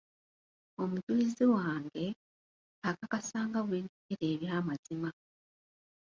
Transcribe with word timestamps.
Omujulizi 0.81 1.43
wange, 1.53 2.05
akakasa 2.89 3.39
nga 3.47 3.59
bwe 3.67 3.77
njogera 3.83 4.25
eby'amazima. 4.33 5.09